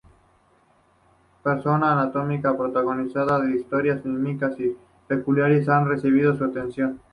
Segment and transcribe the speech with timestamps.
[1.43, 4.75] Personas anónimas, protagonistas de historias mínimas y
[5.07, 6.99] peculiares, han recibido su atención.